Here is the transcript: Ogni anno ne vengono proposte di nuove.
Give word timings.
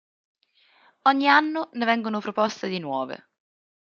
Ogni 1.03 1.27
anno 1.29 1.69
ne 1.73 1.85
vengono 1.85 2.19
proposte 2.21 2.67
di 2.67 2.79
nuove. 2.79 3.27